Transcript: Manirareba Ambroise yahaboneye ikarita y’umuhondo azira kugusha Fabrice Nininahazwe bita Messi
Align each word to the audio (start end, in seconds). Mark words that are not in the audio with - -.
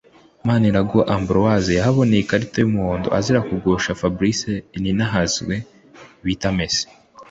Manirareba 0.47 1.01
Ambroise 1.15 1.71
yahaboneye 1.79 2.21
ikarita 2.23 2.57
y’umuhondo 2.61 3.07
azira 3.17 3.39
kugusha 3.47 3.97
Fabrice 4.01 4.51
Nininahazwe 4.81 5.53
bita 6.25 6.49
Messi 6.57 6.85